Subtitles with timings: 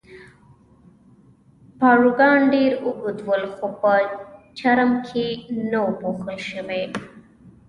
[1.79, 3.93] پاروګان ډېر اوږد ول، خو په
[4.57, 5.25] چرم کې
[5.69, 6.83] نه وو پوښل شوي.